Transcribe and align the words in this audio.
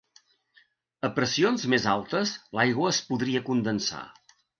A 1.07 1.09
pressions 1.17 1.65
més 1.73 1.85
altes 1.91 2.31
l'aigua 2.61 2.89
es 2.95 3.03
podria 3.11 3.43
condensar. 3.51 4.01